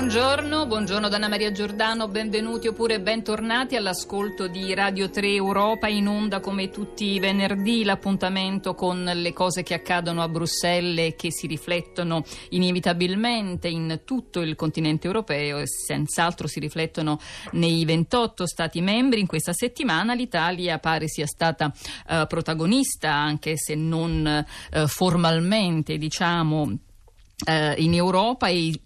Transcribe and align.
Buongiorno, 0.00 0.66
buongiorno 0.66 1.08
Anna 1.08 1.28
Maria 1.28 1.52
Giordano, 1.52 2.08
benvenuti 2.08 2.66
oppure 2.66 3.02
bentornati 3.02 3.76
all'ascolto 3.76 4.48
di 4.48 4.72
Radio 4.72 5.10
3 5.10 5.34
Europa 5.34 5.88
in 5.88 6.08
onda 6.08 6.40
come 6.40 6.70
tutti 6.70 7.04
i 7.04 7.18
venerdì, 7.18 7.84
l'appuntamento 7.84 8.74
con 8.74 9.04
le 9.04 9.32
cose 9.34 9.62
che 9.62 9.74
accadono 9.74 10.22
a 10.22 10.28
Bruxelles 10.28 11.08
e 11.08 11.16
che 11.16 11.30
si 11.30 11.46
riflettono 11.46 12.24
inevitabilmente 12.48 13.68
in 13.68 14.00
tutto 14.06 14.40
il 14.40 14.56
continente 14.56 15.06
europeo 15.06 15.58
e 15.58 15.66
senz'altro 15.66 16.46
si 16.46 16.60
riflettono 16.60 17.20
nei 17.52 17.84
28 17.84 18.46
Stati 18.46 18.80
membri. 18.80 19.20
In 19.20 19.26
questa 19.26 19.52
settimana 19.52 20.14
l'Italia 20.14 20.78
pare 20.78 21.08
sia 21.08 21.26
stata 21.26 21.70
eh, 22.08 22.24
protagonista, 22.26 23.12
anche 23.12 23.58
se 23.58 23.74
non 23.74 24.26
eh, 24.26 24.86
formalmente, 24.86 25.98
diciamo, 25.98 26.78
eh, 27.46 27.74
in 27.76 27.92
Europa 27.92 28.48
e 28.48 28.80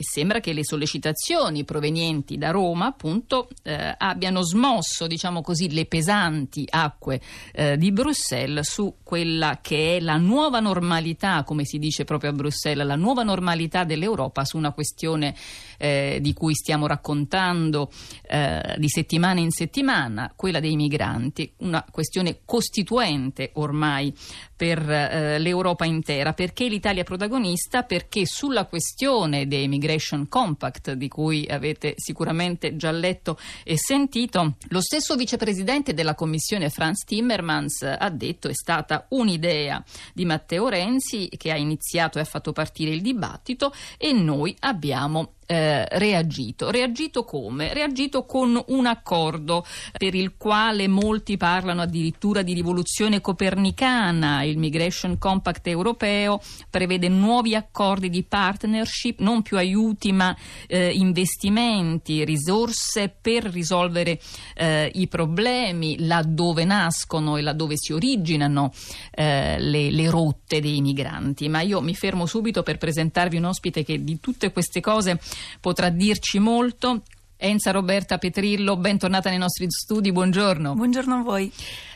e 0.00 0.02
sembra 0.02 0.40
che 0.40 0.54
le 0.54 0.64
sollecitazioni 0.64 1.62
provenienti 1.64 2.38
da 2.38 2.50
Roma 2.50 2.86
appunto 2.86 3.50
eh, 3.62 3.94
abbiano 3.98 4.40
smosso 4.40 5.06
diciamo 5.06 5.42
così 5.42 5.70
le 5.70 5.84
pesanti 5.84 6.66
acque 6.70 7.20
eh, 7.52 7.76
di 7.76 7.92
Bruxelles 7.92 8.66
su 8.66 8.94
quella 9.02 9.58
che 9.60 9.98
è 9.98 10.00
la 10.00 10.16
nuova 10.16 10.58
normalità 10.58 11.44
come 11.44 11.66
si 11.66 11.78
dice 11.78 12.04
proprio 12.04 12.30
a 12.30 12.32
Bruxelles 12.32 12.86
la 12.86 12.96
nuova 12.96 13.22
normalità 13.24 13.84
dell'Europa 13.84 14.46
su 14.46 14.56
una 14.56 14.72
questione 14.72 15.34
eh, 15.76 16.16
di 16.22 16.32
cui 16.32 16.54
stiamo 16.54 16.86
raccontando 16.86 17.90
eh, 18.22 18.76
di 18.78 18.88
settimana 18.88 19.40
in 19.40 19.50
settimana 19.50 20.32
quella 20.34 20.60
dei 20.60 20.76
migranti 20.76 21.52
una 21.58 21.84
questione 21.90 22.40
costituente 22.46 23.50
ormai 23.54 24.14
per 24.56 24.78
eh, 24.90 25.38
l'Europa 25.38 25.86
intera. 25.86 26.34
Perché 26.34 26.68
l'Italia 26.68 27.00
è 27.00 27.04
protagonista? 27.04 27.82
Perché 27.82 28.26
sulla 28.26 28.66
questione 28.66 29.46
dei 29.46 29.68
migranti 29.68 29.89
Migration 29.90 30.28
Compact, 30.28 30.92
di 30.92 31.08
cui 31.08 31.46
avete 31.48 31.94
sicuramente 31.96 32.76
già 32.76 32.92
letto 32.92 33.38
e 33.64 33.76
sentito, 33.76 34.56
lo 34.68 34.80
stesso 34.80 35.16
vicepresidente 35.16 35.94
della 35.94 36.14
Commissione 36.14 36.70
Franz 36.70 37.04
Timmermans 37.04 37.82
ha 37.82 38.10
detto 38.10 38.48
è 38.48 38.54
stata 38.54 39.06
un'idea 39.10 39.82
di 40.14 40.24
Matteo 40.24 40.68
Renzi 40.68 41.28
che 41.36 41.50
ha 41.50 41.56
iniziato 41.56 42.18
e 42.18 42.22
ha 42.22 42.24
fatto 42.24 42.52
partire 42.52 42.92
il 42.92 43.02
dibattito 43.02 43.72
e 43.98 44.12
noi 44.12 44.54
abbiamo 44.60 45.34
eh, 45.50 45.84
reagito. 45.98 46.70
Reagito 46.70 47.24
come? 47.24 47.74
Reagito 47.74 48.24
con 48.24 48.62
un 48.68 48.86
accordo 48.86 49.66
per 49.98 50.14
il 50.14 50.36
quale 50.36 50.86
molti 50.86 51.36
parlano 51.36 51.82
addirittura 51.82 52.42
di 52.42 52.54
rivoluzione 52.54 53.20
copernicana. 53.20 54.44
Il 54.44 54.58
Migration 54.58 55.18
Compact 55.18 55.66
europeo 55.66 56.40
prevede 56.70 57.08
nuovi 57.08 57.56
accordi 57.56 58.10
di 58.10 58.22
partnership, 58.22 59.18
non 59.18 59.42
più 59.42 59.56
aiuti 59.56 60.12
ma 60.12 60.36
eh, 60.68 60.90
investimenti, 60.90 62.24
risorse 62.24 63.12
per 63.20 63.42
risolvere 63.46 64.20
eh, 64.54 64.88
i 64.94 65.08
problemi 65.08 66.06
laddove 66.06 66.64
nascono 66.64 67.36
e 67.36 67.42
laddove 67.42 67.74
si 67.76 67.92
originano 67.92 68.72
eh, 69.10 69.58
le, 69.58 69.90
le 69.90 70.10
rotte 70.10 70.60
dei 70.60 70.80
migranti. 70.80 71.48
Ma 71.48 71.60
io 71.62 71.80
mi 71.80 71.96
fermo 71.96 72.26
subito 72.26 72.62
per 72.62 72.78
presentarvi 72.78 73.36
un 73.36 73.46
ospite 73.46 73.82
che 73.82 74.04
di 74.04 74.20
tutte 74.20 74.52
queste 74.52 74.80
cose 74.80 75.18
potrà 75.60 75.88
dirci 75.88 76.38
molto. 76.38 77.02
Enza 77.36 77.70
Roberta 77.70 78.18
Petrillo, 78.18 78.76
bentornata 78.76 79.30
nei 79.30 79.38
nostri 79.38 79.66
studi, 79.70 80.12
buongiorno. 80.12 80.74
Buongiorno 80.74 81.14
a 81.14 81.22
voi. 81.22 81.50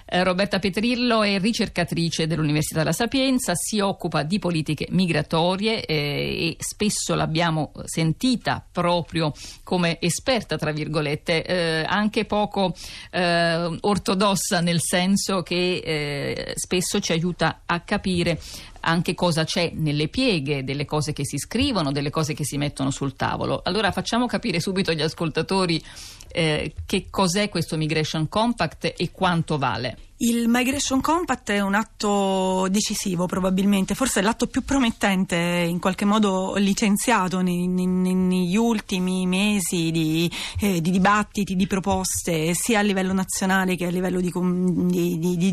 Eh, 0.06 0.22
Roberta 0.22 0.58
Petrillo 0.58 1.22
è 1.22 1.38
ricercatrice 1.38 2.26
dell'Università 2.26 2.80
della 2.80 2.92
Sapienza, 2.92 3.54
si 3.54 3.80
occupa 3.80 4.22
di 4.22 4.38
politiche 4.38 4.86
migratorie 4.90 5.84
eh, 5.84 6.48
e 6.48 6.56
spesso 6.58 7.14
l'abbiamo 7.14 7.72
sentita 7.84 8.64
proprio 8.70 9.32
come 9.62 9.98
esperta, 10.00 10.56
tra 10.56 10.72
virgolette, 10.72 11.44
eh, 11.44 11.84
anche 11.86 12.26
poco 12.26 12.74
eh, 13.10 13.76
ortodossa 13.80 14.60
nel 14.60 14.80
senso 14.80 15.42
che 15.42 15.82
eh, 15.84 16.52
spesso 16.54 17.00
ci 17.00 17.12
aiuta 17.12 17.62
a 17.64 17.80
capire 17.80 18.38
anche 18.84 19.14
cosa 19.14 19.44
c'è 19.44 19.72
nelle 19.74 20.08
pieghe 20.08 20.64
delle 20.64 20.84
cose 20.84 21.12
che 21.12 21.24
si 21.24 21.38
scrivono, 21.38 21.92
delle 21.92 22.10
cose 22.10 22.34
che 22.34 22.44
si 22.44 22.56
mettono 22.56 22.90
sul 22.90 23.14
tavolo. 23.14 23.62
Allora 23.64 23.90
facciamo 23.92 24.26
capire 24.26 24.60
subito 24.60 24.90
agli 24.90 25.02
ascoltatori 25.02 25.82
eh, 26.28 26.74
che 26.84 27.06
cos'è 27.10 27.48
questo 27.48 27.76
Migration 27.76 28.28
Compact 28.28 28.94
e 28.96 29.10
quanto 29.10 29.58
vale. 29.58 29.96
Il 30.24 30.48
Migration 30.48 31.02
Compact 31.02 31.50
è 31.50 31.60
un 31.60 31.74
atto 31.74 32.66
decisivo 32.70 33.26
probabilmente, 33.26 33.94
forse 33.94 34.22
l'atto 34.22 34.46
più 34.46 34.64
promettente 34.64 35.36
in 35.36 35.78
qualche 35.78 36.06
modo 36.06 36.54
licenziato 36.56 37.42
nei, 37.42 37.66
nei, 37.66 37.84
negli 37.84 38.56
ultimi 38.56 39.26
mesi 39.26 39.90
di, 39.90 40.30
eh, 40.60 40.80
di, 40.80 40.90
dibattiti, 40.90 41.54
di 41.54 41.66
proposte 41.66 42.54
sia 42.54 42.78
a 42.78 42.82
livello 42.82 43.12
nazionale 43.12 43.76
che 43.76 43.84
a 43.84 43.90
livello 43.90 44.18
di, 44.22 44.32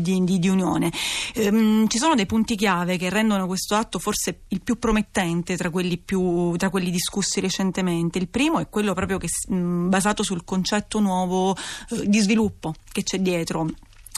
di 0.24 0.48
Unione. 0.48 0.90
Ehm, 1.34 1.86
ci 1.88 1.98
sono 1.98 2.14
dei 2.14 2.24
punti 2.24 2.56
chiave 2.56 2.96
che 2.96 3.10
rendono 3.10 3.46
questo 3.46 3.74
atto 3.74 3.98
forse 3.98 4.44
il 4.48 4.62
più 4.62 4.78
promettente 4.78 5.54
tra 5.54 5.68
quelli, 5.68 5.98
più, 5.98 6.56
tra 6.56 6.70
quelli 6.70 6.90
discussi 6.90 7.40
recentemente. 7.40 8.16
Il 8.16 8.28
primo 8.28 8.58
è 8.58 8.70
quello 8.70 8.94
proprio 8.94 9.18
che, 9.18 9.28
mh, 9.48 9.90
basato 9.90 10.22
sul 10.22 10.44
concetto 10.44 10.98
nuovo 10.98 11.54
eh, 11.90 12.08
di 12.08 12.20
sviluppo 12.20 12.72
che 12.90 13.02
c'è 13.02 13.18
dietro 13.18 13.66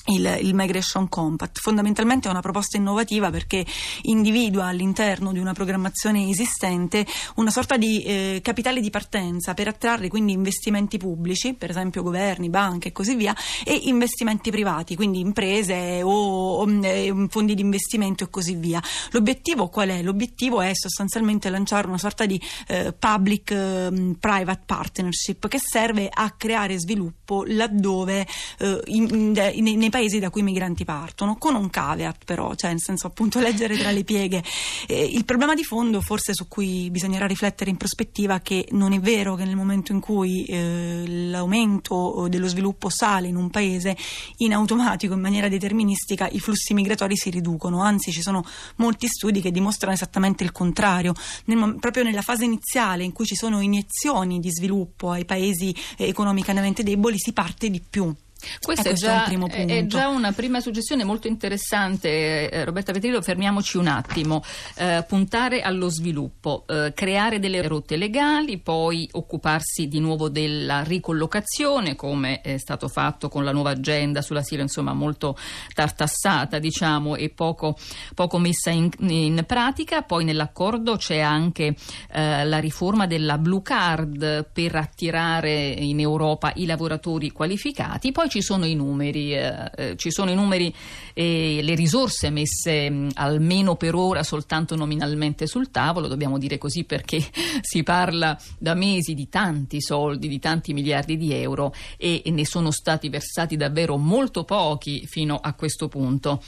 il, 0.07 0.39
il, 0.43 0.55
Migration 0.55 1.09
Compact. 1.09 1.61
Fondamentalmente 1.61 2.29
è 2.29 2.31
una 2.31 2.41
proposta 2.41 2.77
innovativa 2.77 3.31
perché 3.31 3.65
individua 4.03 4.67
all'interno 4.67 5.33
di 5.33 5.39
una 5.39 5.53
programmazione 5.53 6.29
esistente 6.29 7.07
una 7.37 7.51
sorta 7.51 7.77
di 7.77 8.03
eh, 8.03 8.41
capitale 8.43 8.81
di 8.81 8.91
partenza 8.91 9.55
per 9.55 9.69
attrarre 9.69 10.09
quindi 10.09 10.33
investimenti 10.33 10.99
pubblici, 10.99 11.55
per 11.55 11.71
esempio 11.71 12.03
governi, 12.03 12.51
banche 12.51 12.89
e 12.89 12.93
così 12.93 13.15
via, 13.15 13.35
e 13.65 13.75
investimenti 13.85 14.51
privati, 14.51 14.97
quindi 14.97 15.21
imprese 15.21 16.03
o, 16.03 16.57
o 16.57 16.85
eh, 16.85 17.27
fondi 17.29 17.55
di 17.55 17.63
investimento 17.63 18.25
e 18.25 18.31
così 18.31 18.55
via. 18.55 18.83
L'obiettivo 19.11 19.69
qual 19.69 19.89
è? 19.89 20.03
L'obiettivo 20.03 20.61
è 20.61 20.73
sostanzialmente 20.75 21.49
lanciare 21.49 21.87
una 21.87 21.99
sorta 21.99 22.27
di 22.27 22.41
eh, 22.69 22.93
public-private 22.93 24.61
ehm, 24.61 24.67
partnership 24.67 25.49
che 25.49 25.59
serve 25.59 26.09
a 26.13 26.31
creare 26.37 26.79
sviluppo 26.79 27.45
laddove 27.47 28.27
eh, 28.59 28.81
in, 28.87 29.35
in, 29.53 29.79
nei 29.79 29.91
paesi 29.95 30.19
da 30.19 30.29
cui 30.29 30.41
i 30.41 30.45
migranti 30.45 30.85
partono, 30.85 31.37
con 31.37 31.55
un 31.55 31.71
caveat 31.71 32.25
però, 32.25 32.57
cioè 32.57 32.71
nel 32.71 32.81
senso 32.81 33.07
appunto 33.07 33.39
leggere 33.39 33.77
tra 33.77 33.93
le 33.93 34.03
pieghe. 34.03 34.43
Eh, 34.89 35.05
il 35.05 35.25
problema 35.25 35.55
di 35.55 35.63
fondo 35.63 36.01
forse 36.01 36.35
su 36.35 36.49
cui 36.49 36.91
bisognerà 36.91 37.29
riflettere 37.29 37.71
in 37.71 37.77
prospettiva 37.77 38.35
è 38.35 38.43
che 38.43 38.67
non 38.73 38.93
è 38.93 38.99
vero 38.99 39.37
che 39.37 39.45
nel 39.45 39.55
momento 39.55 39.93
in 39.93 40.01
cui 40.01 40.47
eh, 40.47 41.05
l'aumento 41.07 42.27
dello 42.29 42.49
sviluppo 42.49 42.89
sale 42.89 43.29
in 43.29 43.37
un 43.37 43.51
paese, 43.51 43.97
in 44.39 44.53
automatico, 44.53 45.15
in 45.15 45.21
maniera 45.21 45.47
deterministica, 45.47 46.29
i 46.29 46.41
flussi 46.41 46.75
migratori 46.75 47.17
si 47.17 47.31
riducono, 47.31 47.81
anzi 47.81 48.11
ci 48.11 48.21
sono 48.21 48.45
molti 48.79 49.07
studi 49.07 49.41
che 49.41 49.53
dimostrano 49.53 49.95
esattamente 49.95 50.43
il 50.43 50.51
contrario. 50.51 51.15
Nel, 51.45 51.77
proprio 51.79 52.03
nella 52.03 52.23
fase 52.23 52.45
iniziale 52.45 53.05
in 53.05 53.13
cui 53.13 53.27
ci 53.27 53.37
sono 53.37 53.61
iniezioni 53.61 54.41
di 54.41 54.51
sviluppo 54.51 55.13
ai 55.13 55.25
paesi 55.25 55.73
eh, 55.97 56.09
economicamente 56.09 56.83
deboli 56.83 57.17
si 57.17 57.33
parte 57.33 57.71
di 57.71 57.81
più. 57.81 58.13
Questo, 58.61 58.89
è, 58.89 58.93
già, 58.93 59.27
è, 59.27 59.67
è, 59.67 59.87
già, 59.87 60.09
una 60.09 60.33
prima 60.33 60.61
suggestione 60.61 61.05
molto 61.05 61.27
interessante, 61.27 62.51
eh, 62.51 62.65
Roberta 62.65 62.93
Petrillo, 62.93 63.23
fermiamoci 63.23 63.77
un 63.77 63.87
attimo, 63.87 64.43
eh, 64.77 65.05
puntare 65.07 65.61
allo 65.63 65.89
sviluppo, 65.89 66.65
eh, 66.67 66.93
creare 66.95 67.39
delle 67.39 67.67
rotte 67.67 67.97
legali, 67.97 68.59
poi 68.59 69.09
occuparsi 69.13 69.89
di 69.89 70.01
nuovo 70.01 70.29
della 70.29 70.83
ricollocazione, 70.83 71.95
come 71.97 72.41
è 72.41 72.57
stato 72.59 72.89
fatto 72.89 73.29
con 73.29 73.45
la 73.45 73.53
nuova 73.53 73.71
agenda 73.71 74.23
sull'asilo, 74.23 74.63
insomma 74.63 74.93
molto 74.93 75.37
tartassata 75.73 76.59
diciamo 76.59 77.17
e 77.17 77.31
poco, 77.31 77.77
poco 78.15 78.39
messa 78.39 78.71
in, 78.71 78.91
in, 78.99 79.45
pratica, 79.47 80.03
poi 80.03 80.25
nell'accordo 80.25 80.97
c'è 80.97 81.19
anche 81.19 81.75
eh, 82.13 82.45
la 82.45 82.59
riforma 82.59 83.07
della 83.07 83.39
Blue 83.39 83.63
Card 83.63 84.51
per 84.53 84.77
attirare 84.77 85.53
in 85.53 86.01
Europa 86.01 86.53
i 86.57 86.67
lavoratori 86.67 87.31
qualificati, 87.31 88.13
poi 88.13 88.29
ci 88.35 88.43
sono 88.43 88.67
i 88.67 88.75
numeri, 88.75 89.33
eh, 89.33 89.71
eh, 89.77 89.97
ci 89.97 90.11
sono 90.11 90.29
i 90.29 90.35
numeri 90.35 90.75
e 91.13 91.61
le 91.63 91.77
risorse 91.77 92.31
messe 92.31 92.91
mh, 92.91 93.11
almeno 93.15 93.77
per 93.77 93.95
ora 93.95 94.25
soltanto 94.25 94.75
nominalmente 94.75 95.47
sul 95.47 95.71
tavolo, 95.71 96.09
dobbiamo 96.09 96.37
dire 96.37 96.59
così 96.59 96.83
perché 96.83 97.25
si 97.63 97.85
parla 97.85 98.37
da 98.59 98.75
mesi 98.75 99.15
di 99.15 99.29
tanti 99.29 99.81
soldi, 99.81 100.27
di 100.27 100.41
tanti 100.41 100.73
miliardi 100.73 101.17
di 101.17 101.33
euro 101.33 101.73
e, 101.97 102.23
e 102.25 102.31
ne 102.33 102.45
sono 102.45 102.73
stati 102.73 103.09
versati 103.09 103.57
davvero 103.57 103.97
molto 103.99 104.43
pochi 104.43 105.07
fino 105.07 105.37
a 105.37 105.55
questo 105.55 105.87
punto. 105.87 106.43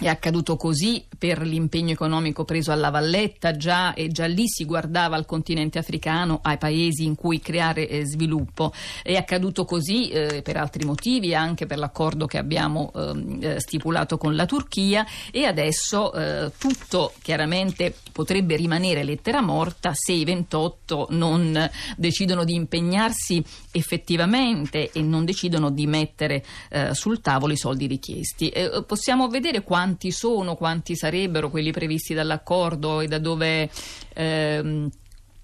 È 0.00 0.08
accaduto 0.08 0.56
così 0.56 1.04
per 1.18 1.42
l'impegno 1.42 1.92
economico 1.92 2.44
preso 2.44 2.72
alla 2.72 2.88
Valletta 2.88 3.54
già 3.54 3.92
e 3.92 4.08
già 4.08 4.24
lì 4.24 4.48
si 4.48 4.64
guardava 4.64 5.14
al 5.14 5.26
continente 5.26 5.78
africano, 5.78 6.40
ai 6.42 6.56
paesi 6.56 7.04
in 7.04 7.14
cui 7.14 7.38
creare 7.38 7.86
eh, 7.86 8.06
sviluppo. 8.06 8.72
È 9.02 9.14
accaduto 9.14 9.66
così 9.66 10.08
eh, 10.08 10.40
per 10.40 10.56
altri 10.56 10.86
motivi, 10.86 11.34
anche 11.34 11.66
per 11.66 11.76
l'accordo 11.76 12.24
che 12.24 12.38
abbiamo 12.38 12.90
ehm, 12.96 13.38
eh, 13.42 13.60
stipulato 13.60 14.16
con 14.16 14.34
la 14.34 14.46
Turchia 14.46 15.04
e 15.30 15.44
adesso 15.44 16.14
eh, 16.14 16.50
tutto 16.56 17.12
chiaramente 17.20 17.94
potrebbe 18.10 18.56
rimanere 18.56 19.04
lettera 19.04 19.42
morta 19.42 19.92
se 19.92 20.12
i 20.12 20.24
28 20.24 21.08
non 21.10 21.70
decidono 21.98 22.44
di 22.44 22.54
impegnarsi 22.54 23.44
effettivamente 23.72 24.90
e 24.92 25.02
non 25.02 25.26
decidono 25.26 25.70
di 25.70 25.86
mettere 25.86 26.42
eh, 26.70 26.94
sul 26.94 27.20
tavolo 27.20 27.52
i 27.52 27.58
soldi 27.58 27.86
richiesti. 27.86 28.48
Eh, 28.48 28.82
possiamo 28.86 29.28
vedere 29.28 29.62
quanto 29.62 29.88
quanti 29.90 30.12
sono, 30.12 30.54
quanti 30.54 30.94
sarebbero 30.94 31.50
quelli 31.50 31.72
previsti 31.72 32.14
dall'accordo 32.14 33.00
e 33.00 33.08
da 33.08 33.18
dove 33.18 33.68
ehm, 34.14 34.88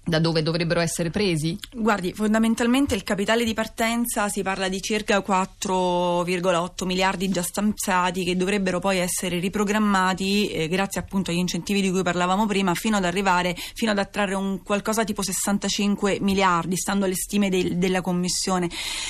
da 0.07 0.19
dove 0.19 0.41
dovrebbero 0.41 0.79
essere 0.79 1.09
presi? 1.09 1.57
Guardi, 1.69 2.13
fondamentalmente 2.13 2.95
il 2.95 3.03
capitale 3.03 3.43
di 3.43 3.53
partenza 3.53 4.29
si 4.29 4.41
parla 4.41 4.69
di 4.69 4.81
circa 4.81 5.19
4,8 5.19 6.85
miliardi 6.85 7.27
già 7.29 7.41
stanziati 7.41 8.23
che 8.23 8.37
dovrebbero 8.37 8.79
poi 8.79 8.99
essere 8.99 9.39
riprogrammati 9.39 10.47
eh, 10.47 10.67
grazie 10.69 11.01
appunto 11.01 11.31
agli 11.31 11.37
incentivi 11.37 11.81
di 11.81 11.91
cui 11.91 12.03
parlavamo 12.03 12.45
prima 12.45 12.73
fino 12.73 12.95
ad 12.95 13.03
arrivare, 13.03 13.55
fino 13.75 13.91
ad 13.91 13.97
attrarre 13.97 14.33
un 14.33 14.63
qualcosa 14.63 15.03
tipo 15.03 15.21
65 15.21 16.19
miliardi, 16.21 16.77
stando 16.77 17.03
alle 17.03 17.15
stime 17.15 17.49
del, 17.49 17.77
della 17.77 17.99
Commissione. 18.01 18.69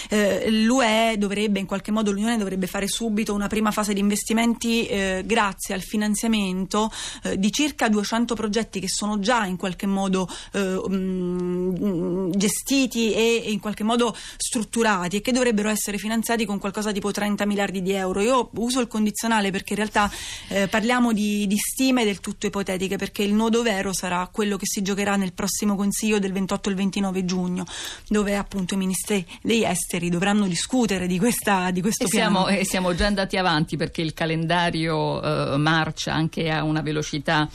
Eh, 0.09 0.49
L'UE 0.49 1.15
dovrebbe, 1.19 1.59
in 1.59 1.67
qualche 1.67 1.91
modo 1.91 2.11
l'Unione 2.11 2.37
dovrebbe 2.37 2.65
fare 2.65 2.87
subito 2.87 3.35
una 3.35 3.47
prima 3.47 3.69
fase 3.69 3.93
di 3.93 3.99
investimenti 3.99 4.87
eh, 4.87 5.21
grazie 5.25 5.75
al 5.75 5.81
finanziamento 5.81 6.89
eh, 7.23 7.37
di 7.37 7.51
circa 7.51 7.87
200 7.87 8.33
progetti 8.33 8.79
che 8.79 8.89
sono 8.89 9.19
già 9.19 9.45
in 9.45 9.57
qualche 9.57 9.85
modo 9.85 10.27
eh, 10.53 10.85
mh, 10.87 12.31
gestiti 12.37 13.13
e 13.13 13.43
in 13.47 13.59
qualche 13.59 13.83
modo 13.83 14.15
strutturati 14.37 15.17
e 15.17 15.21
che 15.21 15.31
dovrebbero 15.31 15.69
essere 15.69 15.97
finanziati 15.97 16.45
con 16.45 16.59
qualcosa 16.59 16.91
tipo 16.91 17.11
30 17.11 17.45
miliardi 17.45 17.81
di 17.81 17.91
euro. 17.91 18.21
Io 18.21 18.49
uso 18.55 18.79
il 18.79 18.87
condizionale 18.87 19.51
perché 19.51 19.73
in 19.73 19.79
realtà 19.79 20.11
eh, 20.49 20.67
parliamo 20.67 21.13
di, 21.13 21.47
di, 21.47 21.57
stime 21.57 22.03
del 22.03 22.19
tutto 22.19 22.47
ipotetiche 22.47 22.97
perché 22.97 23.23
il 23.23 23.33
nodo 23.33 23.61
vero 23.61 23.93
sarà 23.93 24.27
quello 24.31 24.57
che 24.57 24.65
si 24.65 24.81
giocherà 24.81 25.15
nel 25.15 25.33
prossimo 25.33 25.75
Consiglio 25.75 26.19
del 26.19 26.31
28 26.31 26.69
e 26.69 26.71
il 26.71 26.77
29 26.77 27.25
giugno 27.25 27.65
dove 28.07 28.35
appunto 28.35 28.73
i 28.73 28.77
ministri 28.77 29.25
degli 29.41 29.63
esteri 29.63 30.09
dovranno 30.09 30.47
discutere 30.47 31.07
di, 31.07 31.17
questa, 31.17 31.71
di 31.71 31.81
questo 31.81 32.05
e 32.05 32.07
piano. 32.07 32.45
Siamo, 32.45 32.59
e 32.59 32.65
siamo 32.65 32.95
già 32.95 33.05
andati 33.05 33.37
avanti 33.37 33.77
perché 33.77 34.01
il 34.01 34.13
calendario 34.13 35.21
eh, 35.21 35.57
marcia 35.57 36.13
anche 36.13 36.49
a 36.49 36.63
una 36.63 36.81
velocità 36.81 37.49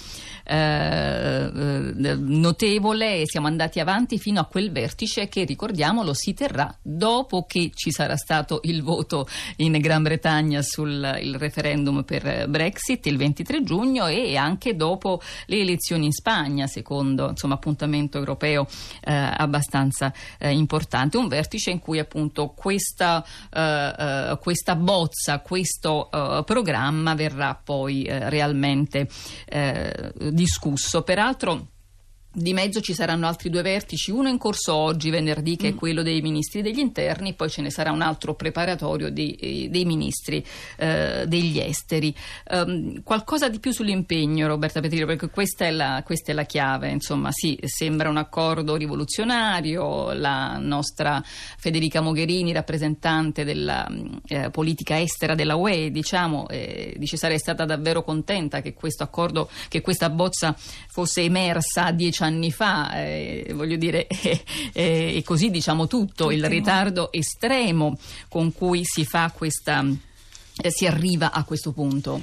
eh, 0.44 1.50
eh, 1.55 2.17
notevole 2.17 3.22
siamo 3.27 3.47
andati 3.47 3.81
avanti 3.81 4.19
fino 4.19 4.41
a 4.41 4.45
quel 4.45 4.71
vertice 4.71 5.29
che 5.29 5.45
ricordiamolo 5.45 6.15
si 6.15 6.35
terrà 6.35 6.75
dopo 6.81 7.45
che 7.47 7.71
ci 7.75 7.91
sarà 7.91 8.17
stato 8.17 8.61
il 8.65 8.83
voto 8.83 9.27
in 9.57 9.73
Gran 9.81 10.03
Bretagna 10.03 10.63
sul 10.63 11.01
referendum 11.39 12.03
per 12.05 12.49
Brexit 12.49 13.07
il 13.07 13.17
23 13.17 13.63
giugno 13.63 14.07
e 14.07 14.37
anche 14.37 14.77
dopo 14.77 15.21
le 15.47 15.61
elezioni 15.61 16.07
in 16.07 16.13
Spagna 16.13 16.67
secondo 16.67 17.31
insomma, 17.31 17.55
appuntamento 17.55 18.19
europeo 18.19 18.67
eh, 19.03 19.13
abbastanza 19.13 20.13
eh, 20.39 20.51
importante 20.51 21.17
un 21.17 21.29
vertice 21.29 21.71
in 21.71 21.79
cui 21.79 21.99
appunto 21.99 22.53
questa, 22.57 23.25
eh, 23.53 24.39
questa 24.41 24.77
bozza 24.77 25.41
questo 25.41 26.09
programma 26.45 27.15
verrà 27.15 27.59
poi 27.63 28.07
realmente 28.09 29.09
discusso. 30.33 31.03
Peraltro 31.03 31.69
di 32.34 32.55
mezzo 32.55 32.81
ci 32.81 32.94
saranno 32.94 33.26
altri 33.26 33.50
due 33.50 33.61
vertici, 33.61 34.11
uno 34.11 34.29
in 34.29 34.38
corso 34.38 34.75
oggi, 34.75 35.11
venerdì, 35.11 35.56
che 35.56 35.69
mm. 35.69 35.73
è 35.73 35.75
quello 35.75 36.02
dei 36.02 36.23
ministri 36.23 36.62
degli 36.62 36.79
interni, 36.79 37.34
poi 37.34 37.50
ce 37.50 37.61
ne 37.61 37.70
sarà 37.70 37.93
un 37.93 38.00
altro 38.00 38.34
preparatorio 38.34 39.11
dei, 39.11 39.34
eh, 39.34 39.69
dei 39.69 39.84
ministri 39.84 40.44
eh, 40.79 41.25
degli 41.26 41.58
esteri. 41.58 42.14
Um, 42.50 43.02
qualcosa 43.02 43.50
di 43.50 43.58
più 43.58 43.70
sull'impegno, 43.73 44.46
Roberta 44.46 44.81
Petrillo, 44.81 45.05
perché 45.05 45.29
questa 45.29 45.67
è, 45.67 45.70
la, 45.70 46.02
questa 46.05 46.32
è 46.32 46.34
la 46.34 46.44
chiave. 46.44 46.88
Insomma, 46.90 47.29
sì, 47.32 47.58
sembra 47.64 48.08
un 48.08 48.17
accordo 48.17 48.76
rivoluzionario. 48.76 50.12
La 50.12 50.56
nostra 50.58 51.23
Federica 51.25 52.00
Mogherini, 52.00 52.52
rappresentante 52.52 53.44
della 53.44 53.87
eh, 54.26 54.49
politica 54.50 54.99
estera 54.99 55.35
della 55.35 55.56
UE, 55.56 55.90
diciamo, 55.90 56.49
eh, 56.49 56.94
dice 56.96 57.19
sarei 57.19 57.38
stata 57.38 57.67
davvero 57.67 58.02
contenta 58.02 58.62
che 58.62 58.73
questo 58.73 59.02
accordo, 59.02 59.50
che 59.69 59.82
questa 59.82 60.08
bozza 60.08 60.56
fosse 60.88 61.20
emersa 61.23 61.87
a 61.87 61.93
dieci 61.93 62.20
anni 62.27 62.51
fa, 62.51 62.93
eh, 62.95 63.51
voglio 63.55 63.77
dire, 63.77 64.07
eh, 64.09 64.43
eh, 64.73 65.17
e 65.17 65.23
così 65.25 65.51
diciamo 65.51 65.87
tutto, 65.87 66.31
il 66.31 66.45
ritardo 66.45 67.13
estremo 67.13 67.99
con 68.29 68.53
cui 68.53 68.83
si 68.85 69.05
fa 69.05 69.31
questa, 69.35 69.85
eh, 69.85 70.71
si 70.71 70.87
arriva 70.87 71.33
a 71.33 71.45
questo 71.45 71.73
punto. 71.73 72.23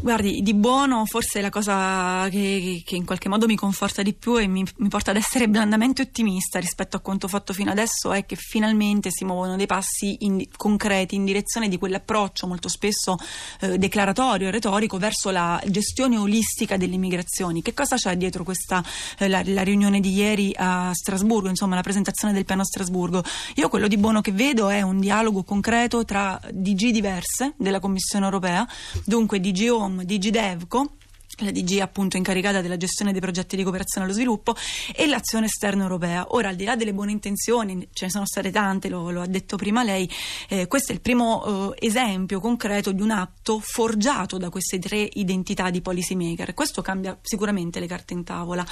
Guardi, 0.00 0.42
di 0.42 0.54
buono 0.54 1.04
forse 1.06 1.40
la 1.40 1.50
cosa 1.50 2.28
che, 2.30 2.82
che, 2.84 2.94
in 2.94 3.04
qualche 3.04 3.28
modo 3.28 3.46
mi 3.46 3.56
conforta 3.56 4.02
di 4.02 4.14
più 4.14 4.38
e 4.38 4.46
mi, 4.46 4.64
mi, 4.76 4.88
porta 4.88 5.10
ad 5.10 5.16
essere 5.16 5.48
blandamente 5.48 6.02
ottimista 6.02 6.60
rispetto 6.60 6.96
a 6.96 7.00
quanto 7.00 7.26
fatto 7.26 7.52
fino 7.52 7.72
adesso 7.72 8.12
è 8.12 8.24
che 8.24 8.36
finalmente 8.36 9.10
si 9.10 9.24
muovono 9.24 9.56
dei 9.56 9.66
passi 9.66 10.18
in, 10.20 10.44
concreti 10.56 11.16
in 11.16 11.24
direzione 11.24 11.68
di 11.68 11.78
quell'approccio 11.78 12.46
molto 12.46 12.68
spesso 12.68 13.16
eh, 13.60 13.76
declaratorio 13.76 14.46
e 14.46 14.50
retorico 14.52 14.98
verso 14.98 15.30
la 15.30 15.60
gestione 15.66 16.16
olistica 16.16 16.76
delle 16.76 16.96
migrazioni. 16.96 17.60
Che 17.60 17.74
cosa 17.74 17.96
c'è 17.96 18.16
dietro 18.16 18.44
questa 18.44 18.82
eh, 19.18 19.26
la, 19.26 19.42
la, 19.44 19.62
riunione 19.62 19.98
di 19.98 20.12
ieri 20.12 20.54
a 20.56 20.92
Strasburgo, 20.94 21.48
insomma 21.48 21.74
la 21.74 21.82
presentazione 21.82 22.32
del 22.32 22.44
piano 22.44 22.62
a 22.62 22.66
Strasburgo? 22.66 23.24
Io 23.56 23.68
quello 23.68 23.88
di 23.88 23.98
buono 23.98 24.20
che 24.20 24.30
vedo 24.30 24.68
è 24.68 24.80
un 24.80 25.00
dialogo 25.00 25.42
concreto 25.42 26.04
tra 26.04 26.40
DG 26.48 26.90
diverse 26.90 27.54
della 27.56 27.80
Commissione 27.80 28.24
europea, 28.24 28.66
dunque 29.04 29.40
DG 29.40 29.68
Home, 29.88 30.04
DG 30.04 30.30
Devco 30.30 30.90
la 31.38 31.50
DG 31.50 31.80
appunto 31.80 32.16
incaricata 32.16 32.60
della 32.60 32.76
gestione 32.76 33.12
dei 33.12 33.20
progetti 33.20 33.56
di 33.56 33.62
cooperazione 33.62 34.06
allo 34.06 34.14
sviluppo 34.14 34.56
e 34.94 35.06
l'azione 35.06 35.46
esterna 35.46 35.82
europea. 35.82 36.26
Ora, 36.30 36.48
al 36.48 36.56
di 36.56 36.64
là 36.64 36.76
delle 36.76 36.92
buone 36.92 37.12
intenzioni, 37.12 37.88
ce 37.92 38.06
ne 38.06 38.10
sono 38.10 38.26
state 38.26 38.50
tante, 38.50 38.88
lo, 38.88 39.10
lo 39.10 39.22
ha 39.22 39.26
detto 39.26 39.56
prima 39.56 39.82
lei, 39.82 40.10
eh, 40.48 40.66
questo 40.66 40.92
è 40.92 40.94
il 40.94 41.00
primo 41.00 41.72
eh, 41.74 41.86
esempio 41.86 42.40
concreto 42.40 42.92
di 42.92 43.02
un 43.02 43.10
atto 43.10 43.60
forgiato 43.60 44.38
da 44.38 44.50
queste 44.50 44.78
tre 44.78 45.08
identità 45.12 45.70
di 45.70 45.80
policy 45.80 46.14
maker. 46.14 46.54
Questo 46.54 46.82
cambia 46.82 47.16
sicuramente 47.22 47.80
le 47.80 47.86
carte 47.86 48.14
in 48.14 48.24
tavola 48.24 48.66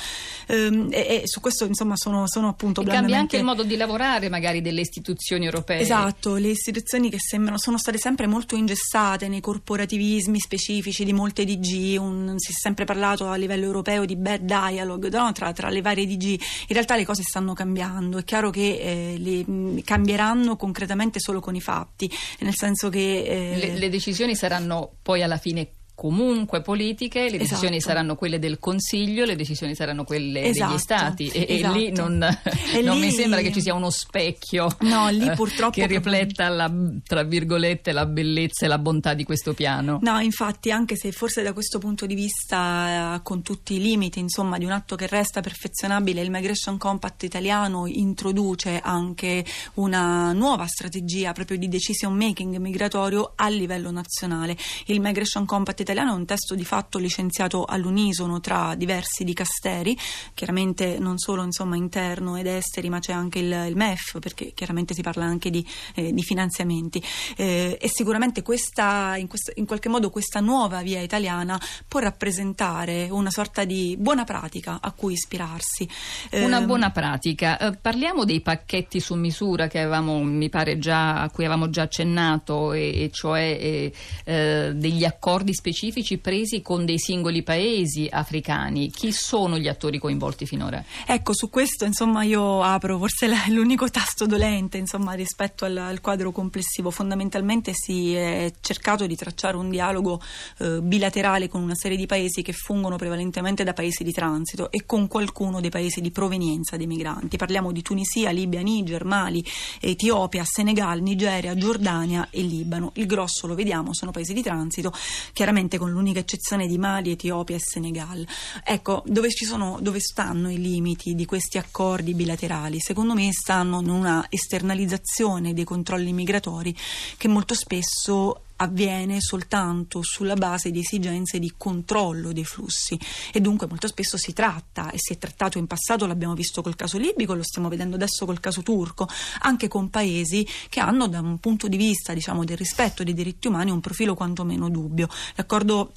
ehm, 0.46 0.88
e, 0.90 0.98
e, 0.98 1.22
su 1.24 1.40
questo 1.40 1.64
insomma 1.66 1.94
sono, 1.96 2.24
sono 2.26 2.48
appunto... 2.48 2.80
E 2.82 2.84
cambia 2.84 3.18
anche 3.18 3.36
il 3.36 3.44
modo 3.44 3.62
di 3.62 3.76
lavorare 3.76 4.28
magari 4.28 4.60
delle 4.60 4.80
istituzioni 4.80 5.44
europee. 5.44 5.80
Esatto, 5.80 6.34
le 6.34 6.48
istituzioni 6.48 7.10
che 7.10 7.18
sembrano 7.18 7.58
sono 7.58 7.78
state 7.78 7.98
sempre 7.98 8.26
molto 8.26 8.56
ingessate 8.56 9.28
nei 9.28 9.40
corporativismi 9.40 10.38
specifici 10.40 11.04
di 11.04 11.12
molte 11.12 11.44
DG, 11.44 11.96
un 11.98 12.34
sistema 12.38 12.54
sempre 12.56 12.84
parlato 12.84 13.28
a 13.28 13.36
livello 13.36 13.64
europeo 13.64 14.04
di 14.04 14.16
bad 14.16 14.40
dialogue 14.40 15.08
no? 15.10 15.32
tra, 15.32 15.52
tra, 15.52 15.68
le 15.68 15.82
varie 15.82 16.06
DG, 16.06 16.24
in 16.24 16.40
realtà 16.68 16.96
le 16.96 17.04
cose 17.04 17.22
stanno 17.22 17.52
cambiando, 17.52 18.18
è 18.18 18.24
chiaro 18.24 18.50
che 18.50 18.78
eh, 18.80 19.18
le, 19.18 19.82
cambieranno 19.82 20.56
concretamente 20.56 21.20
solo 21.20 21.40
con 21.40 21.54
i 21.54 21.60
fatti, 21.60 22.10
nel 22.40 22.54
senso 22.54 22.88
che... 22.88 23.22
Eh, 23.22 23.58
le, 23.58 23.78
le 23.78 23.88
decisioni 23.88 24.34
saranno 24.34 24.92
poi 25.02 25.22
alla 25.22 25.38
fine 25.38 25.68
comunque 25.96 26.60
politiche, 26.60 27.30
le 27.30 27.38
decisioni 27.38 27.76
esatto. 27.76 27.94
saranno 27.94 28.16
quelle 28.16 28.38
del 28.38 28.58
Consiglio, 28.58 29.24
le 29.24 29.34
decisioni 29.34 29.74
saranno 29.74 30.04
quelle 30.04 30.42
esatto. 30.42 30.70
degli 30.70 30.78
Stati 30.78 31.28
e, 31.28 31.46
esatto. 31.48 31.74
e 31.74 31.78
lì 31.78 31.90
non, 31.90 32.22
e 32.22 32.82
non 32.82 32.98
lì... 32.98 33.06
mi 33.06 33.10
sembra 33.10 33.40
che 33.40 33.50
ci 33.50 33.62
sia 33.62 33.72
uno 33.72 33.88
specchio 33.88 34.68
no, 34.80 35.08
lì 35.08 35.30
purtroppo 35.34 35.72
che 35.72 35.86
rifletta 35.86 36.50
la, 36.50 36.70
tra 37.02 37.22
virgolette 37.22 37.92
la 37.92 38.04
bellezza 38.04 38.66
e 38.66 38.68
la 38.68 38.78
bontà 38.78 39.14
di 39.14 39.24
questo 39.24 39.54
piano. 39.54 39.98
No, 40.02 40.20
infatti 40.20 40.70
anche 40.70 40.96
se 40.96 41.12
forse 41.12 41.42
da 41.42 41.54
questo 41.54 41.78
punto 41.78 42.04
di 42.04 42.14
vista 42.14 43.18
con 43.22 43.40
tutti 43.40 43.76
i 43.76 43.80
limiti 43.80 44.18
insomma 44.18 44.58
di 44.58 44.66
un 44.66 44.72
atto 44.72 44.96
che 44.96 45.06
resta 45.06 45.40
perfezionabile 45.40 46.20
il 46.20 46.30
Migration 46.30 46.76
Compact 46.76 47.22
italiano 47.22 47.86
introduce 47.86 48.80
anche 48.80 49.42
una 49.74 50.32
nuova 50.32 50.66
strategia 50.66 51.32
proprio 51.32 51.56
di 51.56 51.68
decision 51.68 52.14
making 52.14 52.58
migratorio 52.58 53.32
a 53.34 53.48
livello 53.48 53.90
nazionale. 53.90 54.58
Il 54.86 55.00
Migration 55.00 55.46
Compact 55.46 55.84
italiano 55.86 56.12
è 56.12 56.14
un 56.16 56.26
testo 56.26 56.56
di 56.56 56.64
fatto 56.64 56.98
licenziato 56.98 57.64
all'unisono 57.64 58.40
tra 58.40 58.74
diversi 58.74 59.22
dicasteri, 59.22 59.96
chiaramente 60.34 60.98
non 60.98 61.16
solo 61.18 61.44
insomma, 61.44 61.76
interno 61.76 62.36
ed 62.36 62.46
esteri, 62.46 62.88
ma 62.88 62.98
c'è 62.98 63.12
anche 63.12 63.38
il, 63.38 63.66
il, 63.68 63.76
MEF, 63.76 64.18
perché 64.18 64.52
chiaramente 64.52 64.94
si 64.94 65.02
parla 65.02 65.24
anche 65.24 65.48
di, 65.50 65.64
eh, 65.94 66.12
di 66.12 66.22
finanziamenti. 66.22 67.00
Eh, 67.36 67.78
e 67.80 67.88
sicuramente 67.88 68.42
questa, 68.42 69.14
in, 69.16 69.28
questo, 69.28 69.52
in, 69.54 69.66
qualche 69.66 69.88
modo 69.88 70.10
questa 70.10 70.40
nuova 70.40 70.82
via 70.82 71.00
italiana 71.00 71.60
può 71.86 72.00
rappresentare 72.00 73.06
una 73.08 73.30
sorta 73.30 73.64
di 73.64 73.96
buona 73.96 74.24
pratica 74.24 74.78
a 74.80 74.90
cui 74.90 75.12
ispirarsi. 75.12 75.88
Una 76.32 76.58
ehm, 76.58 76.66
buona 76.66 76.90
pratica. 76.90 77.58
Eh, 77.58 77.76
parliamo 77.76 78.24
dei 78.24 78.40
pacchetti 78.40 78.98
su 78.98 79.14
misura 79.14 79.68
che 79.68 79.78
avevamo, 79.78 80.20
mi 80.20 80.48
pare 80.48 80.78
già, 80.78 81.20
a 81.20 81.30
cui 81.30 81.44
avevamo 81.44 81.70
già 81.70 81.82
accennato, 81.82 82.72
e, 82.72 83.04
e 83.04 83.10
cioè 83.12 83.56
eh, 83.60 83.92
eh, 84.24 84.72
degli 84.74 85.04
accordi 85.04 85.54
specifici 85.54 85.74
specifici 85.76 86.16
presi 86.16 86.62
con 86.62 86.86
dei 86.86 86.98
singoli 86.98 87.42
paesi 87.42 88.08
africani. 88.10 88.88
Chi 88.88 89.12
sono 89.12 89.58
gli 89.58 89.68
attori 89.68 89.98
coinvolti 89.98 90.46
finora? 90.46 90.82
Ecco, 91.06 91.34
su 91.34 91.50
questo 91.50 91.84
insomma 91.84 92.22
io 92.22 92.62
apro 92.62 92.96
forse 92.96 93.28
l'unico 93.52 93.90
tasto 93.90 94.24
dolente 94.24 94.78
insomma, 94.78 95.12
rispetto 95.12 95.66
al, 95.66 95.76
al, 95.76 96.00
quadro 96.00 96.32
complessivo. 96.32 96.90
Fondamentalmente 96.90 97.72
si 97.74 98.14
è 98.14 98.50
cercato 98.62 99.06
di 99.06 99.14
tracciare 99.16 99.58
un 99.58 99.68
dialogo 99.68 100.18
eh, 100.60 100.80
bilaterale 100.80 101.46
con 101.46 101.60
una 101.60 101.74
serie 101.74 101.98
di 101.98 102.06
paesi 102.06 102.40
che 102.40 102.54
fungono 102.54 102.96
prevalentemente 102.96 103.62
da 103.62 103.74
paesi 103.74 104.02
di 104.02 104.12
transito 104.12 104.70
e 104.70 104.86
con 104.86 105.08
qualcuno 105.08 105.60
dei 105.60 105.70
paesi 105.70 106.00
di 106.00 106.10
provenienza 106.10 106.78
dei 106.78 106.86
migranti. 106.86 107.36
Parliamo 107.36 107.70
di 107.70 107.82
Tunisia, 107.82 108.30
Libia, 108.30 108.62
Niger, 108.62 109.04
Mali, 109.04 109.44
Etiopia, 109.78 110.42
Senegal, 110.46 111.02
Nigeria, 111.02 111.54
Giordania 111.54 112.28
e 112.30 112.40
Libano. 112.40 112.92
Il 112.94 113.04
grosso 113.04 113.46
lo 113.46 113.54
vediamo, 113.54 113.92
sono 113.92 114.10
paesi 114.10 114.32
di 114.32 114.40
transito, 114.40 114.90
chiaramente 115.34 115.64
con 115.76 115.90
l'unica 115.90 116.20
eccezione 116.20 116.66
di 116.68 116.78
Mali, 116.78 117.10
Etiopia 117.10 117.56
e 117.56 117.60
Senegal. 117.60 118.26
Ecco, 118.64 119.02
dove, 119.06 119.28
sono, 119.30 119.78
dove 119.80 119.98
stanno 120.00 120.50
i 120.50 120.60
limiti 120.60 121.14
di 121.14 121.24
questi 121.24 121.58
accordi 121.58 122.14
bilaterali? 122.14 122.78
Secondo 122.80 123.14
me 123.14 123.28
stanno 123.32 123.80
in 123.80 123.90
una 123.90 124.26
esternalizzazione 124.28 125.52
dei 125.52 125.64
controlli 125.64 126.12
migratori 126.12 126.74
che 127.16 127.28
molto 127.28 127.54
spesso 127.54 128.42
avviene 128.56 129.20
soltanto 129.20 130.02
sulla 130.02 130.34
base 130.34 130.70
di 130.70 130.80
esigenze 130.80 131.38
di 131.38 131.54
controllo 131.56 132.32
dei 132.32 132.44
flussi 132.44 132.98
e 133.32 133.40
dunque 133.40 133.66
molto 133.66 133.86
spesso 133.86 134.16
si 134.16 134.32
tratta 134.32 134.90
e 134.90 134.98
si 134.98 135.12
è 135.12 135.18
trattato 135.18 135.58
in 135.58 135.66
passato, 135.66 136.06
l'abbiamo 136.06 136.34
visto 136.34 136.62
col 136.62 136.76
caso 136.76 136.98
libico, 136.98 137.34
lo 137.34 137.42
stiamo 137.42 137.68
vedendo 137.68 137.96
adesso 137.96 138.24
col 138.24 138.40
caso 138.40 138.62
turco, 138.62 139.08
anche 139.40 139.68
con 139.68 139.90
paesi 139.90 140.46
che 140.68 140.80
hanno 140.80 141.08
da 141.08 141.20
un 141.20 141.38
punto 141.38 141.68
di 141.68 141.76
vista 141.76 142.12
diciamo, 142.14 142.44
del 142.44 142.56
rispetto 142.56 143.04
dei 143.04 143.14
diritti 143.14 143.48
umani 143.48 143.70
un 143.70 143.80
profilo 143.80 144.14
quantomeno 144.14 144.68
dubbio. 144.68 145.08
L'accordo 145.34 145.92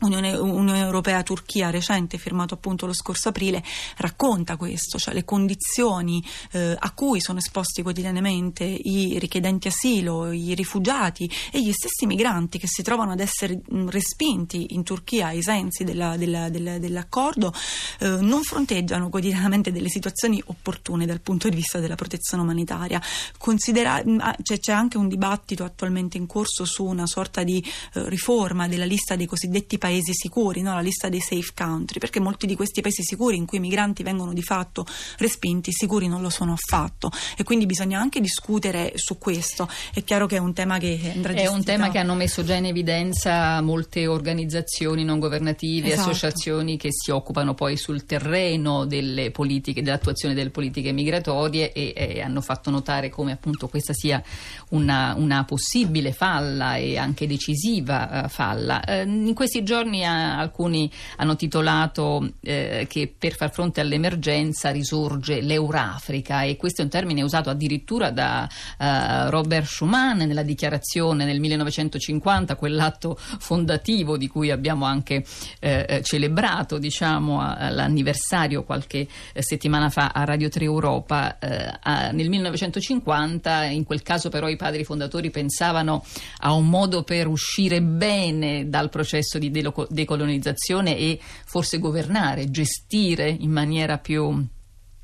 Unione, 0.00 0.34
Unione 0.34 0.80
Europea-Turchia 0.80 1.70
recente 1.70 2.18
firmato 2.18 2.54
appunto 2.54 2.86
lo 2.86 2.92
scorso 2.92 3.28
aprile 3.28 3.62
racconta 3.96 4.56
questo, 4.56 4.98
cioè 4.98 5.14
le 5.14 5.24
condizioni 5.24 6.24
eh, 6.52 6.76
a 6.78 6.90
cui 6.92 7.20
sono 7.20 7.38
esposti 7.38 7.82
quotidianamente 7.82 8.64
i 8.64 9.18
richiedenti 9.18 9.68
asilo, 9.68 10.32
i 10.32 10.54
rifugiati 10.54 11.30
e 11.52 11.62
gli 11.62 11.72
stessi 11.72 12.06
migranti 12.06 12.58
che 12.58 12.66
si 12.66 12.82
trovano 12.82 13.12
ad 13.12 13.20
essere 13.20 13.60
respinti 13.86 14.74
in 14.74 14.82
Turchia 14.82 15.28
ai 15.28 15.42
sensi 15.42 15.84
della, 15.84 16.16
della, 16.16 16.48
della, 16.48 16.78
dell'accordo 16.78 17.52
eh, 17.98 18.08
non 18.08 18.42
fronteggiano 18.42 19.08
quotidianamente 19.08 19.72
delle 19.72 19.88
situazioni 19.88 20.42
opportune 20.46 21.06
dal 21.06 21.20
punto 21.20 21.48
di 21.48 21.56
vista 21.56 21.78
della 21.78 21.94
protezione 21.94 22.42
umanitaria. 22.42 23.00
Considera- 23.38 24.02
c'è, 24.42 24.58
c'è, 24.58 24.72
anche 24.72 24.96
un 24.96 25.08
dibattito 25.08 25.64
attualmente 25.64 26.16
in 26.16 26.26
corso 26.26 26.64
su 26.64 26.84
una 26.84 27.06
sorta 27.06 27.42
di 27.42 27.62
eh, 27.94 28.08
riforma 28.08 28.68
della 28.68 28.84
lista 28.84 29.16
dei 29.16 29.26
cosiddetti 29.26 29.78
paesi 29.80 30.12
sicuri, 30.12 30.60
no? 30.60 30.74
la 30.74 30.80
lista 30.80 31.08
dei 31.08 31.20
safe 31.20 31.50
country, 31.56 31.98
perché 31.98 32.20
molti 32.20 32.46
di 32.46 32.54
questi 32.54 32.82
paesi 32.82 33.02
sicuri 33.02 33.36
in 33.36 33.46
cui 33.46 33.58
i 33.58 33.60
migranti 33.60 34.04
vengono 34.04 34.32
di 34.32 34.42
fatto 34.42 34.86
respinti, 35.18 35.72
sicuri 35.72 36.06
non 36.06 36.22
lo 36.22 36.30
sono 36.30 36.52
affatto 36.52 37.10
e 37.36 37.42
quindi 37.42 37.66
bisogna 37.66 37.98
anche 37.98 38.20
discutere 38.20 38.92
su 38.94 39.18
questo. 39.18 39.68
È 39.92 40.04
chiaro 40.04 40.26
che 40.26 40.36
è 40.36 40.38
un 40.38 40.52
tema 40.52 40.78
che 40.78 41.12
andrà 41.14 41.32
È 41.32 41.48
un 41.48 41.64
tema 41.64 41.90
che 41.90 41.98
hanno 41.98 42.14
messo 42.14 42.44
già 42.44 42.54
in 42.54 42.66
evidenza 42.66 43.60
molte 43.62 44.06
organizzazioni 44.06 45.02
non 45.02 45.18
governative, 45.18 45.88
esatto. 45.88 46.10
associazioni 46.10 46.76
che 46.76 46.90
si 46.92 47.10
occupano 47.10 47.54
poi 47.54 47.76
sul 47.76 48.04
terreno 48.04 48.84
delle 48.84 49.30
politiche, 49.30 49.82
dell'attuazione 49.82 50.34
delle 50.34 50.50
politiche 50.50 50.92
migratorie 50.92 51.72
e, 51.72 51.94
e 51.96 52.20
hanno 52.20 52.42
fatto 52.42 52.70
notare 52.70 53.08
come 53.08 53.32
appunto 53.32 53.68
questa 53.68 53.94
sia 53.94 54.22
una, 54.70 55.14
una 55.16 55.44
possibile 55.44 56.12
falla 56.12 56.76
e 56.76 56.98
anche 56.98 57.26
decisiva 57.26 58.24
uh, 58.24 58.28
falla. 58.28 58.82
Uh, 58.86 59.08
in 59.08 59.34
questi 59.34 59.62
giorni 59.62 59.69
a, 59.76 60.38
alcuni 60.38 60.90
hanno 61.16 61.36
titolato 61.36 62.32
eh, 62.40 62.86
che 62.88 63.12
per 63.16 63.34
far 63.34 63.52
fronte 63.52 63.80
all'emergenza 63.80 64.70
risorge 64.70 65.40
l'Eurafrica 65.40 66.42
e 66.42 66.56
questo 66.56 66.80
è 66.80 66.84
un 66.84 66.90
termine 66.90 67.22
usato 67.22 67.50
addirittura 67.50 68.10
da 68.10 68.48
uh, 68.78 69.30
Robert 69.30 69.66
Schuman 69.66 70.18
nella 70.18 70.42
dichiarazione 70.42 71.24
nel 71.24 71.40
1950, 71.40 72.56
quell'atto 72.56 73.16
fondativo 73.18 74.16
di 74.16 74.28
cui 74.28 74.50
abbiamo 74.50 74.84
anche 74.84 75.24
eh, 75.58 75.86
eh 75.88 76.02
celebrato 76.02 76.78
diciamo, 76.78 77.38
l'anniversario 77.38 78.64
qualche 78.64 79.06
eh, 79.32 79.42
settimana 79.42 79.90
fa 79.90 80.10
a 80.14 80.24
Radio 80.24 80.48
3 80.48 80.64
Europa. 80.64 81.38
Eh, 81.38 81.78
a, 81.80 82.10
nel 82.10 82.28
1950, 82.28 83.64
in 83.64 83.84
quel 83.84 84.02
caso 84.02 84.28
però 84.28 84.48
i 84.48 84.56
padri 84.56 84.84
fondatori 84.84 85.30
pensavano 85.30 86.04
a 86.38 86.52
un 86.52 86.68
modo 86.68 87.02
per 87.02 87.26
uscire 87.26 87.82
bene 87.82 88.68
dal 88.68 88.88
processo 88.88 89.38
di 89.38 89.49
decolonizzazione 89.50 90.96
e 90.96 91.20
forse 91.20 91.78
governare, 91.78 92.50
gestire 92.50 93.28
in 93.28 93.50
maniera 93.50 93.98
più 93.98 94.46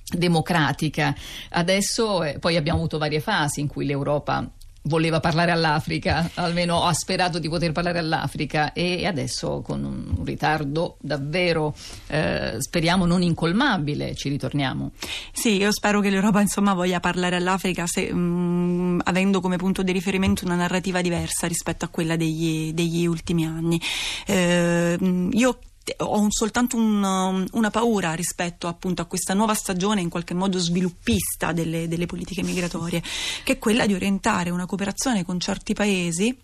democratica. 0.09 1.15
Adesso 1.51 2.23
eh, 2.23 2.39
poi 2.39 2.57
abbiamo 2.57 2.79
avuto 2.79 2.99
varie 2.99 3.21
fasi 3.21 3.61
in 3.61 3.67
cui 3.67 3.87
l'Europa 3.87 4.49
voleva 4.87 5.21
parlare 5.21 5.51
all'Africa, 5.51 6.31
almeno 6.35 6.85
ha 6.85 6.93
sperato 6.93 7.39
di 7.39 7.49
poter 7.49 7.73
parlare 7.73 7.99
all'Africa 7.99 8.73
e 8.73 9.07
adesso 9.07 9.63
con 9.63 9.85
un 9.85 10.25
ritardo 10.25 10.97
davvero 11.01 11.75
eh, 12.09 12.57
speriamo 12.59 13.07
non 13.07 13.23
incolmabile 13.23 14.15
ci 14.15 14.29
ritorniamo. 14.29 14.93
Sì, 15.33 15.57
io 15.57 15.73
spero 15.73 16.01
che 16.01 16.11
l'Europa 16.11 16.41
insomma 16.41 16.75
voglia 16.75 17.01
parlare 17.01 17.37
all'Africa 17.37 17.87
se, 17.87 18.13
mh, 18.13 18.19
mm, 18.19 19.01
avendo 19.05 19.41
come 19.41 19.57
punto 19.57 19.83
di 19.83 19.93
riferimento 19.93 20.45
una 20.45 20.57
narrativa 20.57 21.01
diversa 21.01 21.47
rispetto 21.47 21.85
a 21.85 21.89
quella 21.89 22.17
degli, 22.17 22.73
degli 22.73 23.07
ultimi 23.07 23.45
anni. 23.47 23.81
Eh, 24.27 24.97
io 25.33 25.59
ho 25.99 26.19
un, 26.19 26.31
soltanto 26.31 26.77
un, 26.77 27.03
um, 27.03 27.47
una 27.53 27.71
paura 27.71 28.15
rispetto 28.15 28.67
appunto 28.67 29.03
a 29.03 29.05
questa 29.05 29.35
nuova 29.35 29.55
stagione 29.55 30.01
in 30.01 30.09
qualche 30.09 30.35
modo 30.35 30.59
sviluppista 30.59 31.53
delle, 31.53 31.89
delle 31.89 32.07
politiche 32.07 32.43
migratorie, 32.43 33.03
che 33.45 33.55
è 33.55 33.59
quella 33.59 33.87
di 33.87 33.95
orientare 33.95 34.51
una 34.51 34.67
cooperazione 34.67 35.25
con 35.25 35.39
certi 35.39 35.75
paesi 35.75 36.37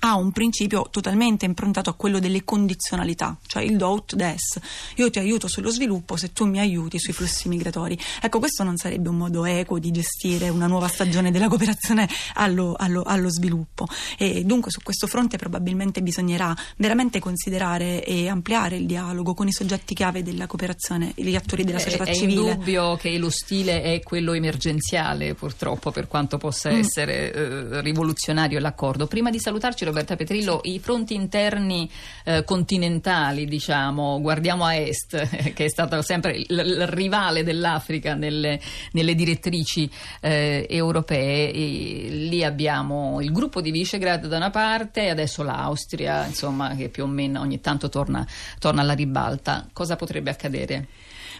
ha 0.00 0.16
un 0.16 0.32
principio 0.32 0.88
totalmente 0.90 1.44
improntato 1.44 1.90
a 1.90 1.94
quello 1.94 2.18
delle 2.18 2.44
condizionalità, 2.44 3.36
cioè 3.46 3.62
il 3.62 3.76
do 3.76 3.86
out 3.86 4.14
des. 4.14 4.58
Io 4.96 5.10
ti 5.10 5.18
aiuto 5.18 5.48
sullo 5.48 5.70
sviluppo 5.70 6.16
se 6.16 6.32
tu 6.32 6.46
mi 6.46 6.58
aiuti 6.58 6.98
sui 6.98 7.12
flussi 7.12 7.48
migratori. 7.48 7.98
Ecco, 8.22 8.38
questo 8.38 8.62
non 8.62 8.76
sarebbe 8.76 9.08
un 9.08 9.16
modo 9.16 9.44
equo 9.44 9.78
di 9.78 9.90
gestire 9.90 10.48
una 10.48 10.66
nuova 10.66 10.88
stagione 10.88 11.30
della 11.30 11.48
cooperazione 11.48 12.08
allo, 12.34 12.74
allo, 12.78 13.02
allo 13.02 13.30
sviluppo. 13.30 13.86
E 14.16 14.44
dunque 14.44 14.70
su 14.70 14.80
questo 14.82 15.06
fronte 15.06 15.36
probabilmente 15.36 16.02
bisognerà 16.02 16.56
veramente 16.76 17.18
considerare 17.18 18.04
e 18.04 18.28
ampliare 18.28 18.76
il 18.76 18.86
dialogo 18.86 19.34
con 19.34 19.48
i 19.48 19.52
soggetti 19.52 19.94
chiave 19.94 20.22
della 20.22 20.46
cooperazione, 20.46 21.12
gli 21.14 21.34
attori 21.34 21.64
della 21.64 21.78
società 21.78 22.04
è, 22.04 22.14
civile. 22.14 22.40
È 22.40 22.52
indubbio 22.52 22.96
che 22.96 23.16
lo 23.18 23.30
stile 23.30 23.82
è 23.82 24.00
quello 24.02 24.32
emergenziale, 24.32 25.34
purtroppo, 25.34 25.90
per 25.90 26.06
quanto 26.06 26.38
possa 26.38 26.70
mm. 26.70 26.76
essere 26.76 27.32
eh, 27.32 27.80
rivoluzionario 27.80 28.58
l'accordo. 28.60 29.06
Prima 29.06 29.30
di 29.30 29.38
salutarci 29.38 29.79
Roberta 29.84 30.16
Petrillo, 30.16 30.60
i 30.64 30.78
fronti 30.78 31.14
interni 31.14 31.90
eh, 32.24 32.44
continentali, 32.44 33.46
diciamo, 33.46 34.20
guardiamo 34.20 34.64
a 34.64 34.74
est, 34.74 35.16
che 35.52 35.64
è 35.64 35.68
stato 35.68 36.00
sempre 36.02 36.36
il, 36.36 36.46
il 36.48 36.86
rivale 36.86 37.42
dell'Africa 37.42 38.14
nelle, 38.14 38.60
nelle 38.92 39.14
direttrici 39.14 39.90
eh, 40.20 40.66
europee. 40.68 41.52
E 41.52 42.08
lì 42.10 42.44
abbiamo 42.44 43.20
il 43.20 43.32
gruppo 43.32 43.60
di 43.60 43.70
Visegrad 43.70 44.26
da 44.26 44.36
una 44.36 44.50
parte 44.50 45.02
e 45.02 45.08
adesso 45.10 45.42
l'Austria, 45.42 46.26
insomma, 46.26 46.74
che 46.74 46.88
più 46.88 47.04
o 47.04 47.06
meno 47.06 47.40
ogni 47.40 47.60
tanto 47.60 47.88
torna, 47.88 48.26
torna 48.58 48.82
alla 48.82 48.94
ribalta. 48.94 49.66
Cosa 49.72 49.96
potrebbe 49.96 50.30
accadere? 50.30 50.86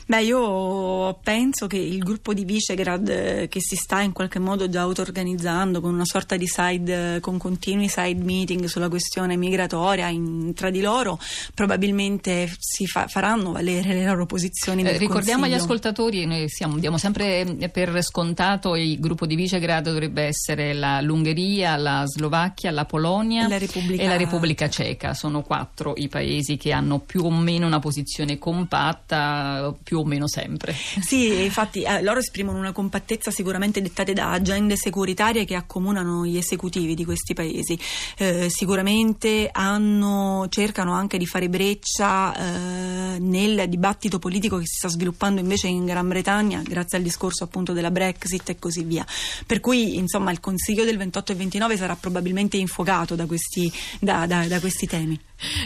Beh, 0.07 0.23
io 0.23 1.19
penso 1.23 1.67
che 1.67 1.77
il 1.77 1.99
gruppo 1.99 2.35
di 2.35 2.45
Visegrad 2.45 3.09
eh, 3.09 3.49
che 3.49 3.61
si 3.61 3.77
sta 3.77 4.01
in 4.01 4.13
qualche 4.13 4.39
modo 4.39 4.69
già 4.69 4.81
auto-organizzando 4.83 5.81
con 5.81 5.93
una 5.93 6.05
sorta 6.05 6.37
di 6.37 6.47
side, 6.47 7.21
con 7.21 7.39
continui 7.39 7.89
side 7.89 8.23
meeting 8.23 8.65
sulla 8.65 8.89
questione 8.89 9.37
migratoria 9.37 10.09
in, 10.09 10.53
tra 10.55 10.71
di 10.71 10.81
loro, 10.81 11.19
probabilmente 11.55 12.53
si 12.59 12.87
fa, 12.87 13.07
faranno 13.07 13.53
valere 13.53 13.95
le 13.95 14.05
loro 14.05 14.27
posizioni. 14.27 14.83
Eh, 14.83 14.99
ricordiamo 14.99 15.45
agli 15.45 15.55
ascoltatori, 15.55 16.27
noi 16.27 16.49
siamo, 16.49 16.79
diamo 16.79 16.99
sempre 16.99 17.69
per 17.73 18.03
scontato 18.03 18.75
il 18.77 18.99
gruppo 18.99 19.27
di 19.27 19.37
Visegrad 19.37 19.85
dovrebbe 19.85 20.25
essere 20.25 20.75
la, 20.75 21.01
l'Ungheria, 21.01 21.77
la 21.77 22.05
Slovacchia, 22.07 22.71
la 22.71 22.85
Polonia 22.85 23.49
la 23.49 23.59
Repubblica... 23.59 24.03
e 24.03 24.07
la 24.07 24.17
Repubblica 24.17 24.69
Ceca. 24.69 25.15
Sono 25.15 25.43
quattro 25.43 25.95
i 25.97 26.09
paesi 26.09 26.57
che 26.57 26.73
hanno 26.73 26.99
più 26.99 27.25
o 27.25 27.31
meno 27.31 27.67
una 27.67 27.79
posizione 27.79 28.39
compatta, 28.39 29.75
più 29.83 30.00
o 30.01 30.05
meno 30.05 30.27
sempre. 30.29 30.75
Sì, 31.01 31.43
infatti 31.45 31.83
eh, 31.83 32.03
loro 32.03 32.19
esprimono 32.19 32.59
una 32.59 32.73
compattezza 32.73 33.31
sicuramente 33.31 33.81
dettate 33.81 34.13
da 34.13 34.33
agende 34.33 34.77
securitarie 34.77 35.45
che 35.45 35.55
accomunano 35.55 36.27
gli 36.27 36.37
esecutivi 36.37 36.95
di 36.95 37.05
questi 37.05 37.35
paesi. 37.35 37.79
Eh, 38.17 38.49
sicuramente 38.51 39.49
hanno, 39.53 40.47
cercano 40.49 40.93
anche 40.93 41.19
di 41.19 41.27
fare 41.27 41.49
breccia 41.49 42.35
eh, 42.35 43.19
nel 43.19 43.69
dibattito 43.69 44.19
politico 44.19 44.59
che 44.59 44.67
si 44.67 44.77
sta 44.79 44.89
sviluppando 44.89 45.41
invece 45.41 45.69
in 45.69 45.85
Gran 45.85 46.09
Bretagna 46.09 46.63
grazie 46.65 46.99
al 46.99 47.05
discorso 47.05 47.45
appunto 47.45 47.73
della 47.73 47.91
Brexit 47.91 48.49
e 48.51 48.59
così 48.59 48.83
via. 48.85 49.07
Per 49.47 49.61
cui 49.61 49.97
insomma 49.97 50.31
il 50.31 50.41
Consiglio 50.41 50.85
del 50.85 50.97
28 50.97 51.33
e 51.33 51.35
29 51.35 51.77
sarà 51.77 51.97
probabilmente 51.97 52.57
infuocato 52.57 53.15
da 53.15 53.27
questi, 53.27 53.73
da, 53.99 54.27
da, 54.27 54.47
da 54.47 54.61
questi 54.61 54.87
temi. 54.87 55.19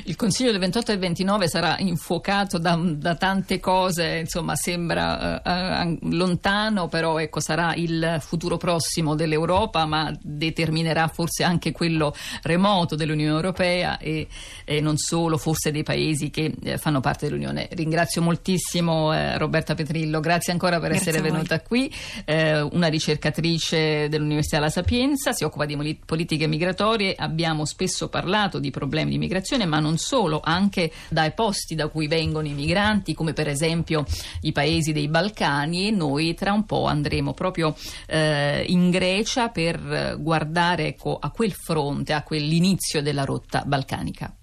Il 0.05 0.17
Consiglio 0.17 0.51
del 0.51 0.61
28 0.61 0.93
e 0.93 0.97
29 0.97 1.49
sarà 1.49 1.77
infuocato 1.79 2.59
da, 2.59 2.79
da 2.81 3.15
tante 3.15 3.61
cose, 3.61 4.19
insomma 4.19 4.55
sembra 4.55 5.43
uh, 5.45 5.99
lontano, 6.11 6.89
però 6.89 7.19
ecco, 7.19 7.41
sarà 7.41 7.75
il 7.75 8.19
futuro 8.21 8.57
prossimo 8.57 9.15
dell'Europa, 9.15 9.87
ma 9.87 10.13
determinerà 10.21 11.09
forse 11.09 11.45
anche 11.45 11.73
quello 11.73 12.15
remoto 12.43 12.95
dell'Unione 12.95 13.35
Europea 13.35 13.99
e, 13.99 14.29
e 14.65 14.81
non 14.81 14.97
solo, 14.97 15.37
forse 15.37 15.71
dei 15.71 15.83
paesi 15.83 16.31
che 16.31 16.55
eh, 16.63 16.79
fanno 16.79 17.01
parte 17.01 17.27
dell'Unione. 17.27 17.69
Ringrazio 17.73 18.23
moltissimo 18.23 19.13
eh, 19.13 19.37
Roberta 19.39 19.75
Petrillo, 19.75 20.21
grazie 20.21 20.53
ancora 20.53 20.79
per 20.79 20.91
grazie 20.91 21.11
essere 21.11 21.23
venuta 21.23 21.61
qui, 21.61 21.93
eh, 22.25 22.61
una 22.61 22.89
ricercatrice 22.89 24.09
dell'Università 24.09 24.59
La 24.59 24.71
Sapienza, 24.71 25.33
si 25.33 25.45
occupa 25.45 25.65
di 25.65 25.99
politiche 26.05 26.47
migratorie, 26.47 27.15
abbiamo 27.17 27.65
spesso 27.65 28.09
parlato 28.09 28.59
di 28.59 28.71
problemi 28.71 29.11
di 29.11 29.19
migrazione 29.19 29.64
migrazione, 29.65 29.67
ma 29.67 29.81
non 29.81 29.97
solo, 29.99 30.41
anche 30.43 30.93
dai 31.09 31.33
posti 31.33 31.75
da 31.75 31.89
cui 31.89 32.07
vengono 32.07 32.47
i 32.47 32.53
migranti, 32.53 33.15
come 33.15 33.33
per 33.33 33.49
esempio 33.49 34.05
i 34.43 34.53
paesi 34.53 34.93
dei 34.93 35.09
Balcani 35.09 35.89
e 35.89 35.91
noi 35.91 36.35
tra 36.35 36.53
un 36.53 36.65
po' 36.65 36.87
andremo 36.87 37.33
proprio 37.33 37.75
eh, 38.07 38.65
in 38.69 38.91
Grecia 38.91 39.49
per 39.49 40.17
guardare 40.19 40.89
ecco, 40.89 41.19
a 41.21 41.31
quel 41.31 41.53
fronte, 41.53 42.13
a 42.13 42.23
quell'inizio 42.23 43.03
della 43.03 43.25
rotta 43.25 43.63
balcanica. 43.67 44.35